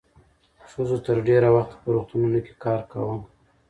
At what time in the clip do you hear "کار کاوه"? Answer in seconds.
2.63-3.17